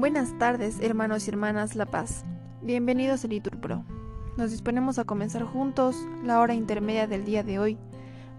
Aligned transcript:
Buenas 0.00 0.32
tardes, 0.38 0.80
hermanos 0.80 1.26
y 1.26 1.30
hermanas 1.30 1.76
La 1.76 1.84
Paz. 1.84 2.24
Bienvenidos 2.62 3.22
a 3.22 3.28
Liturpro. 3.28 3.84
Nos 4.38 4.50
disponemos 4.50 4.98
a 4.98 5.04
comenzar 5.04 5.42
juntos 5.42 5.94
la 6.24 6.40
hora 6.40 6.54
intermedia 6.54 7.06
del 7.06 7.26
día 7.26 7.42
de 7.42 7.58
hoy, 7.58 7.76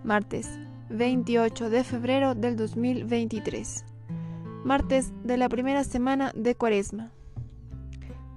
martes 0.03 0.49
28 0.89 1.69
de 1.69 1.83
febrero 1.83 2.33
del 2.33 2.55
2023. 2.55 3.85
Martes 4.65 5.13
de 5.23 5.37
la 5.37 5.49
primera 5.49 5.83
semana 5.83 6.31
de 6.35 6.55
Cuaresma. 6.55 7.11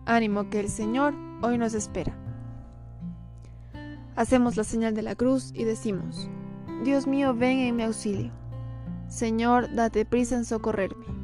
Ánimo 0.04 0.50
que 0.50 0.60
el 0.60 0.68
Señor 0.68 1.14
hoy 1.40 1.56
nos 1.56 1.72
espera. 1.72 2.14
Hacemos 4.16 4.58
la 4.58 4.64
señal 4.64 4.92
de 4.92 5.00
la 5.00 5.14
cruz 5.14 5.50
y 5.54 5.64
decimos, 5.64 6.28
Dios 6.84 7.06
mío, 7.06 7.34
ven 7.34 7.60
en 7.60 7.76
mi 7.76 7.84
auxilio. 7.84 8.32
Señor, 9.08 9.74
date 9.74 10.04
prisa 10.04 10.36
en 10.36 10.44
socorrerme. 10.44 11.23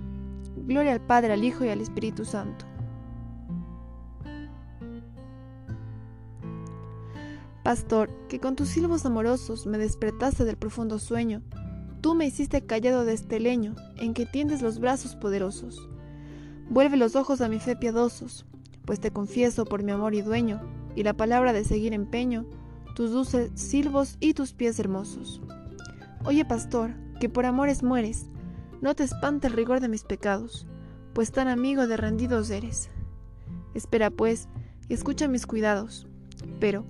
Gloria 0.56 0.92
al 0.92 1.00
Padre, 1.00 1.32
al 1.32 1.45
Hijo 1.45 1.64
y 1.64 1.68
al 1.68 1.80
Espíritu 1.80 2.24
Santo. 2.24 2.64
Pastor, 7.62 8.10
que 8.28 8.40
con 8.40 8.56
tus 8.56 8.68
silbos 8.68 9.04
amorosos 9.04 9.66
me 9.66 9.78
despertaste 9.78 10.45
del 10.45 10.56
profundo 10.56 10.98
sueño, 10.98 11.42
tú 12.00 12.14
me 12.14 12.26
hiciste 12.26 12.64
callado 12.64 13.04
de 13.04 13.12
este 13.12 13.38
leño 13.38 13.76
en 13.96 14.14
que 14.14 14.26
tiendes 14.26 14.62
los 14.62 14.80
brazos 14.80 15.14
poderosos. 15.14 15.88
Vuelve 16.68 16.96
los 16.96 17.16
ojos 17.16 17.40
a 17.40 17.48
mi 17.48 17.60
fe 17.60 17.76
piadosos, 17.76 18.46
pues 18.84 18.98
te 18.98 19.12
confieso 19.12 19.66
por 19.66 19.82
mi 19.82 19.92
amor 19.92 20.14
y 20.14 20.23
dueño, 20.23 20.60
y 20.96 21.02
la 21.02 21.12
palabra 21.12 21.52
de 21.52 21.64
seguir 21.64 21.92
empeño, 21.92 22.46
tus 22.95 23.12
dulces 23.12 23.51
silbos 23.54 24.16
y 24.20 24.34
tus 24.34 24.52
pies 24.52 24.78
hermosos. 24.78 25.40
Oye, 26.24 26.45
pastor, 26.45 26.92
que 27.20 27.28
por 27.28 27.46
amores 27.46 27.82
mueres, 27.82 28.26
no 28.80 28.95
te 28.95 29.04
espante 29.04 29.46
el 29.46 29.52
rigor 29.52 29.80
de 29.80 29.88
mis 29.88 30.04
pecados, 30.04 30.66
pues 31.12 31.32
tan 31.32 31.48
amigo 31.48 31.86
de 31.86 31.96
rendidos 31.96 32.50
eres. 32.50 32.90
Espera, 33.74 34.10
pues, 34.10 34.48
y 34.88 34.95
escucha 34.95 35.28
mis 35.28 35.46
cuidados. 35.46 36.06
Pero, 36.59 36.84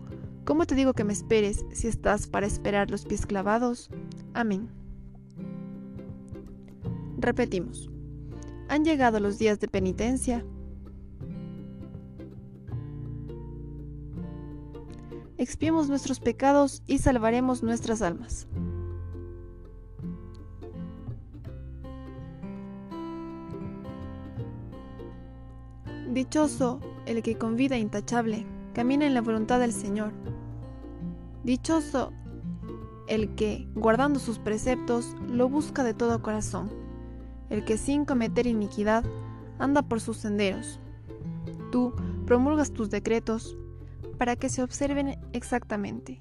¿cómo 0.45 0.67
te 0.67 0.75
digo 0.75 0.93
que 0.93 1.05
me 1.05 1.13
esperes 1.13 1.65
si 1.73 1.89
estás 1.89 2.27
para 2.27 2.47
esperar 2.47 2.91
los 2.91 3.05
pies 3.05 3.27
clavados? 3.27 3.91
Amén. 4.35 4.71
Repetimos. 7.19 7.91
Han 8.69 8.85
llegado 8.85 9.19
los 9.21 9.39
días 9.39 9.59
de 9.59 9.69
penitencia. 9.69 10.45
Expiemos 15.37 15.89
nuestros 15.89 16.21
pecados 16.21 16.83
y 16.87 16.99
salvaremos 16.99 17.63
nuestras 17.63 18.03
almas. 18.03 18.47
Dichoso 26.11 26.81
el 27.07 27.23
que 27.23 27.39
con 27.39 27.55
vida 27.55 27.79
intachable 27.79 28.45
camina 28.75 29.07
en 29.07 29.15
la 29.15 29.21
voluntad 29.21 29.61
del 29.61 29.73
Señor. 29.73 30.13
Dichoso 31.45 32.13
el 33.07 33.37
que, 33.37 33.69
guardando 33.77 34.19
sus 34.19 34.41
preceptos, 34.41 35.15
lo 35.29 35.49
busca 35.49 35.85
de 35.85 35.95
todo 35.95 36.21
corazón. 36.21 36.69
El 37.49 37.65
que 37.65 37.79
sin 37.79 38.05
cometer 38.05 38.49
iniquidad 38.49 39.05
anda 39.61 39.83
por 39.83 40.01
sus 40.01 40.17
senderos. 40.17 40.81
Tú 41.71 41.95
promulgas 42.27 42.73
tus 42.73 42.91
decretos 42.91 43.57
para 44.19 44.35
que 44.35 44.49
se 44.49 44.65
observen 44.65 45.17
exactamente. 45.33 46.21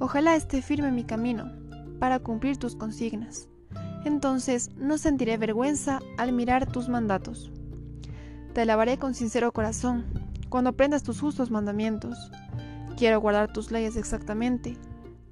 Ojalá 0.00 0.36
esté 0.36 0.60
firme 0.60 0.92
mi 0.92 1.04
camino 1.04 1.50
para 1.98 2.18
cumplir 2.18 2.58
tus 2.58 2.76
consignas. 2.76 3.48
Entonces 4.04 4.70
no 4.76 4.98
sentiré 4.98 5.38
vergüenza 5.38 6.00
al 6.18 6.32
mirar 6.32 6.70
tus 6.70 6.90
mandatos. 6.90 7.50
Te 8.58 8.62
alabaré 8.62 8.98
con 8.98 9.14
sincero 9.14 9.52
corazón, 9.52 10.04
cuando 10.48 10.70
aprendas 10.70 11.04
tus 11.04 11.20
justos 11.20 11.48
mandamientos. 11.48 12.32
Quiero 12.96 13.20
guardar 13.20 13.52
tus 13.52 13.70
leyes 13.70 13.94
exactamente. 13.94 14.76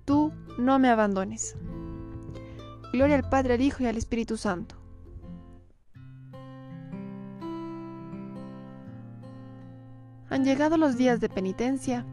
Tú 0.05 0.33
no 0.59 0.79
me 0.79 0.89
abandones. 0.91 1.57
Gloria 2.93 3.17
al 3.17 3.29
Padre, 3.29 3.55
al 3.55 3.63
Hijo 3.63 3.83
y 3.83 3.87
al 3.87 3.97
Espíritu 3.97 4.37
Santo. 4.37 4.77
Han 10.31 10.45
llegado 10.45 10.77
los 10.77 10.97
días 10.97 11.19
de 11.19 11.29
penitencia. 11.29 12.07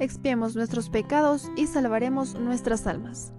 Expiemos 0.00 0.56
nuestros 0.56 0.90
pecados 0.90 1.48
y 1.56 1.68
salvaremos 1.68 2.34
nuestras 2.34 2.88
almas. 2.88 3.32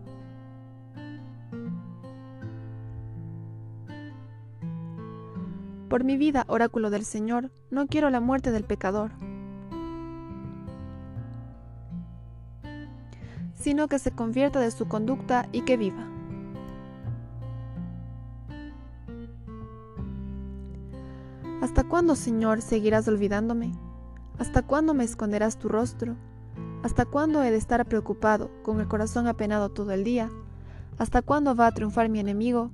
Por 5.96 6.04
mi 6.04 6.18
vida, 6.18 6.44
oráculo 6.50 6.90
del 6.90 7.06
Señor, 7.06 7.52
no 7.72 7.88
quiero 7.88 8.10
la 8.10 8.20
muerte 8.20 8.52
del 8.52 8.66
pecador, 8.66 9.12
sino 13.54 13.88
que 13.88 13.98
se 13.98 14.12
convierta 14.12 14.60
de 14.60 14.72
su 14.72 14.90
conducta 14.90 15.48
y 15.54 15.62
que 15.62 15.78
viva. 15.78 16.06
¿Hasta 21.62 21.86
cuándo, 21.86 22.18
Señor, 22.18 22.62
seguirás 22.62 23.08
olvidándome? 23.08 23.72
¿Hasta 24.38 24.64
cuándo 24.64 24.94
me 24.94 25.06
esconderás 25.06 25.58
tu 25.58 25.70
rostro? 25.70 26.18
¿Hasta 26.84 27.06
cuándo 27.06 27.42
he 27.42 27.52
de 27.52 27.58
estar 27.58 27.86
preocupado, 27.86 28.52
con 28.64 28.82
el 28.82 28.90
corazón 28.90 29.28
apenado 29.28 29.70
todo 29.70 29.94
el 29.94 30.04
día? 30.04 30.30
¿Hasta 30.98 31.22
cuándo 31.22 31.56
va 31.56 31.68
a 31.68 31.72
triunfar 31.74 32.10
mi 32.10 32.20
enemigo? 32.20 32.70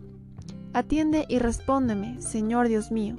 Atiende 0.74 1.26
y 1.28 1.40
respóndeme, 1.40 2.22
Señor 2.22 2.70
Dios 2.70 2.92
mío. 2.92 3.18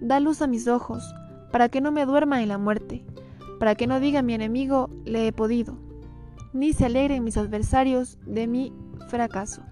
Da 0.00 0.18
luz 0.18 0.42
a 0.42 0.48
mis 0.48 0.66
ojos, 0.66 1.14
para 1.52 1.68
que 1.68 1.80
no 1.80 1.92
me 1.92 2.06
duerma 2.06 2.42
en 2.42 2.48
la 2.48 2.58
muerte, 2.58 3.04
para 3.60 3.76
que 3.76 3.86
no 3.86 4.00
diga 4.00 4.22
mi 4.22 4.34
enemigo, 4.34 4.90
le 5.04 5.28
he 5.28 5.32
podido, 5.32 5.78
ni 6.52 6.72
se 6.72 6.86
alegren 6.86 7.22
mis 7.22 7.36
adversarios 7.36 8.18
de 8.26 8.48
mi 8.48 8.72
fracaso. 9.06 9.62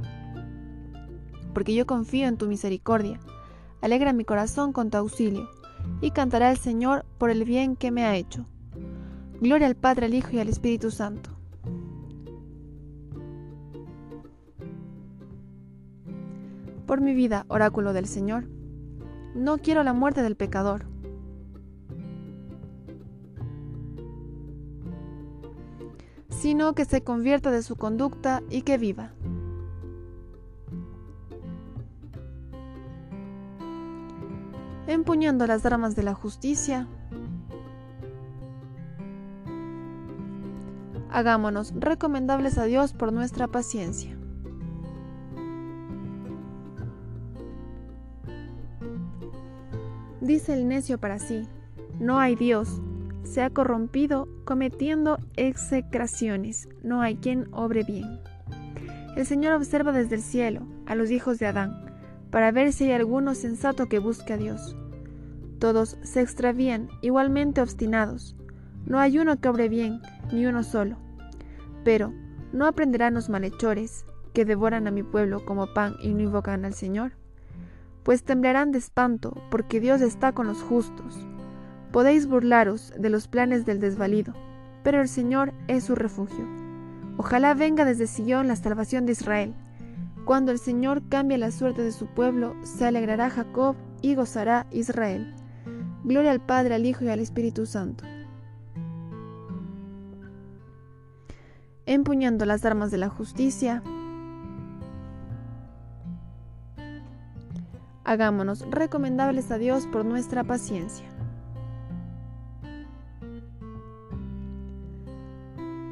Porque 1.52 1.74
yo 1.74 1.84
confío 1.84 2.28
en 2.28 2.36
tu 2.36 2.46
misericordia. 2.46 3.18
Alegra 3.80 4.12
mi 4.12 4.24
corazón 4.24 4.72
con 4.72 4.90
tu 4.90 4.98
auxilio, 4.98 5.50
y 6.00 6.12
cantará 6.12 6.50
al 6.50 6.58
Señor 6.58 7.04
por 7.18 7.30
el 7.30 7.44
bien 7.44 7.74
que 7.74 7.90
me 7.90 8.04
ha 8.04 8.14
hecho. 8.14 8.46
Gloria 9.40 9.66
al 9.66 9.74
Padre, 9.74 10.06
al 10.06 10.14
Hijo 10.14 10.30
y 10.32 10.38
al 10.38 10.48
Espíritu 10.48 10.92
Santo 10.92 11.39
por 16.90 17.00
mi 17.00 17.14
vida, 17.14 17.44
oráculo 17.46 17.92
del 17.92 18.06
Señor. 18.06 18.48
No 19.36 19.58
quiero 19.58 19.84
la 19.84 19.92
muerte 19.92 20.24
del 20.24 20.34
pecador. 20.34 20.86
sino 26.30 26.74
que 26.74 26.86
se 26.86 27.02
convierta 27.02 27.50
de 27.50 27.62
su 27.62 27.76
conducta 27.76 28.42
y 28.48 28.62
que 28.62 28.78
viva. 28.78 29.12
Empuñando 34.86 35.46
las 35.46 35.66
armas 35.66 35.94
de 35.94 36.02
la 36.02 36.14
justicia, 36.14 36.88
hagámonos 41.10 41.74
recomendables 41.76 42.56
a 42.56 42.64
Dios 42.64 42.94
por 42.94 43.12
nuestra 43.12 43.46
paciencia. 43.46 44.19
Dice 50.20 50.52
el 50.52 50.68
necio 50.68 50.98
para 50.98 51.18
sí, 51.18 51.48
no 51.98 52.18
hay 52.18 52.36
Dios, 52.36 52.80
se 53.22 53.42
ha 53.42 53.50
corrompido 53.50 54.28
cometiendo 54.44 55.18
execraciones, 55.36 56.68
no 56.82 57.00
hay 57.00 57.16
quien 57.16 57.48
obre 57.52 57.84
bien. 57.84 58.20
El 59.16 59.24
Señor 59.24 59.54
observa 59.54 59.92
desde 59.92 60.16
el 60.16 60.22
cielo 60.22 60.66
a 60.86 60.94
los 60.94 61.10
hijos 61.10 61.38
de 61.38 61.46
Adán, 61.46 61.86
para 62.30 62.52
ver 62.52 62.72
si 62.72 62.84
hay 62.84 62.92
alguno 62.92 63.34
sensato 63.34 63.86
que 63.86 63.98
busque 63.98 64.34
a 64.34 64.36
Dios. 64.36 64.76
Todos 65.58 65.96
se 66.02 66.20
extravían, 66.20 66.88
igualmente 67.02 67.60
obstinados. 67.60 68.36
No 68.86 68.98
hay 68.98 69.18
uno 69.18 69.40
que 69.40 69.48
obre 69.48 69.68
bien, 69.68 70.00
ni 70.32 70.46
uno 70.46 70.62
solo. 70.62 70.96
Pero, 71.84 72.12
¿no 72.52 72.66
aprenderán 72.66 73.14
los 73.14 73.28
malhechores, 73.28 74.04
que 74.32 74.44
devoran 74.44 74.86
a 74.86 74.90
mi 74.90 75.02
pueblo 75.02 75.44
como 75.44 75.72
pan 75.74 75.96
y 76.02 76.14
no 76.14 76.22
invocan 76.22 76.64
al 76.64 76.74
Señor? 76.74 77.19
Pues 78.02 78.22
temblarán 78.24 78.72
de 78.72 78.78
espanto, 78.78 79.34
porque 79.50 79.80
Dios 79.80 80.00
está 80.00 80.32
con 80.32 80.46
los 80.46 80.62
justos. 80.62 81.18
Podéis 81.92 82.26
burlaros 82.26 82.92
de 82.98 83.10
los 83.10 83.28
planes 83.28 83.66
del 83.66 83.80
desvalido, 83.80 84.34
pero 84.82 85.00
el 85.00 85.08
Señor 85.08 85.52
es 85.68 85.84
su 85.84 85.94
refugio. 85.94 86.46
Ojalá 87.16 87.54
venga 87.54 87.84
desde 87.84 88.06
Sion 88.06 88.48
la 88.48 88.56
salvación 88.56 89.06
de 89.06 89.12
Israel. 89.12 89.54
Cuando 90.24 90.52
el 90.52 90.58
Señor 90.58 91.02
cambie 91.08 91.38
la 91.38 91.50
suerte 91.50 91.82
de 91.82 91.92
su 91.92 92.06
pueblo, 92.06 92.54
se 92.62 92.86
alegrará 92.86 93.28
Jacob 93.30 93.76
y 94.00 94.14
gozará 94.14 94.66
Israel. 94.70 95.34
Gloria 96.04 96.30
al 96.30 96.40
Padre, 96.40 96.74
al 96.74 96.86
Hijo 96.86 97.04
y 97.04 97.08
al 97.08 97.20
Espíritu 97.20 97.66
Santo. 97.66 98.04
Empuñando 101.86 102.46
las 102.46 102.64
armas 102.64 102.90
de 102.90 102.98
la 102.98 103.08
justicia, 103.08 103.82
Hagámonos 108.10 108.68
recomendables 108.68 109.52
a 109.52 109.58
Dios 109.58 109.86
por 109.86 110.04
nuestra 110.04 110.42
paciencia. 110.42 111.06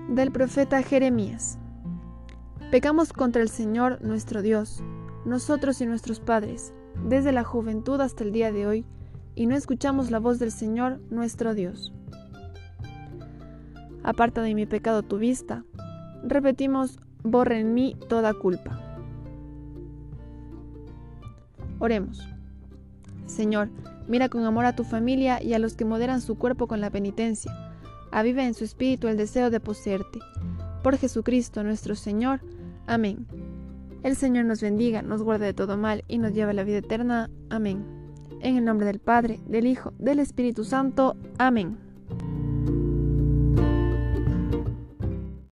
Del 0.09 0.33
profeta 0.33 0.83
Jeremías. 0.83 1.61
Pecamos 2.73 3.13
contra 3.13 3.41
el 3.41 3.49
Señor 3.49 4.03
nuestro 4.03 4.43
Dios, 4.43 4.83
nosotros 5.27 5.81
y 5.81 5.87
nuestros 5.87 6.19
padres, 6.19 6.75
desde 7.05 7.31
la 7.31 7.45
juventud 7.45 8.01
hasta 8.01 8.25
el 8.25 8.33
día 8.33 8.51
de 8.51 8.67
hoy, 8.67 8.85
y 9.37 9.47
no 9.47 9.55
escuchamos 9.55 10.11
la 10.11 10.19
voz 10.19 10.41
del 10.41 10.51
Señor 10.51 11.01
nuestro 11.11 11.55
Dios. 11.55 11.95
Aparta 14.03 14.43
de 14.43 14.57
mi 14.57 14.67
pecado 14.67 15.05
tu 15.05 15.19
vista. 15.19 15.63
Repetimos, 16.25 16.99
borra 17.23 17.61
en 17.61 17.75
mí 17.75 17.97
toda 18.09 18.35
culpa. 18.35 18.88
Oremos. 21.79 22.27
Señor, 23.27 23.69
mira 24.09 24.29
con 24.29 24.45
amor 24.45 24.65
a 24.65 24.75
tu 24.75 24.85
familia 24.85 25.43
y 25.43 25.55
a 25.55 25.59
los 25.59 25.75
que 25.75 25.85
moderan 25.85 26.21
su 26.21 26.37
cuerpo 26.37 26.67
con 26.67 26.81
la 26.81 26.91
penitencia. 26.91 27.53
Aviva 28.11 28.45
en 28.45 28.55
su 28.55 28.65
espíritu 28.65 29.09
el 29.09 29.17
deseo 29.17 29.51
de 29.51 29.61
poseerte. 29.61 30.19
Por 30.83 30.97
Jesucristo 30.97 31.63
nuestro 31.63 31.95
Señor. 31.95 32.41
Amén. 32.87 33.27
El 34.03 34.17
Señor 34.17 34.45
nos 34.45 34.63
bendiga, 34.63 35.03
nos 35.03 35.23
guarde 35.23 35.47
de 35.47 35.55
todo 35.55 35.77
mal 35.77 36.05
y 36.09 36.19
nos 36.19 36.33
lleva 36.33 36.53
a 36.53 36.55
la 36.55 36.65
vida 36.65 36.79
eterna. 36.79 37.31
Amén. 37.51 37.85
En 38.41 38.57
el 38.57 38.65
nombre 38.65 38.87
del 38.87 39.01
Padre, 39.01 39.41
del 39.47 39.67
Hijo, 39.67 39.93
del 39.99 40.21
Espíritu 40.21 40.65
Santo. 40.65 41.17
Amén. 41.39 41.88